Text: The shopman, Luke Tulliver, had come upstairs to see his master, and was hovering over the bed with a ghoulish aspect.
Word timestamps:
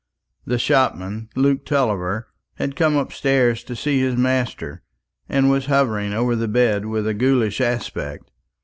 The 0.45 0.57
shopman, 0.57 1.29
Luke 1.35 1.63
Tulliver, 1.63 2.25
had 2.55 2.75
come 2.75 2.95
upstairs 2.95 3.63
to 3.65 3.75
see 3.75 3.99
his 3.99 4.15
master, 4.17 4.81
and 5.29 5.51
was 5.51 5.67
hovering 5.67 6.11
over 6.11 6.35
the 6.35 6.47
bed 6.47 6.87
with 6.87 7.05
a 7.07 7.13
ghoulish 7.13 7.61
aspect. 7.61 8.31